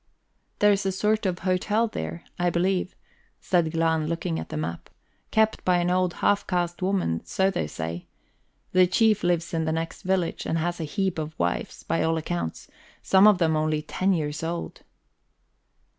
[0.57, 2.95] "There's a sort of hotel there, I believe,"
[3.39, 4.89] said Glahn, looking at the map.
[5.29, 8.07] "Kept by an old half caste woman, so they say.
[8.71, 12.17] The chief lives in the next village, and has a heap of wives, by all
[12.17, 12.67] accounts
[13.03, 14.81] some of them only ten years old."